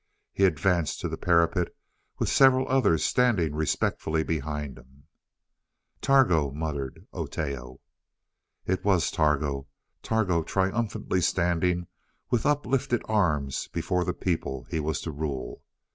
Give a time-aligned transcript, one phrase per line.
[0.33, 1.67] He advanced to the parapet
[2.17, 5.03] with several others standing respectfully behind him.
[6.01, 7.77] "Targo!" murmured Oteo.
[8.65, 9.67] It was Targo
[10.01, 11.85] Targo triumphantly standing
[12.31, 15.61] with uplifted arms before the people he was to rule.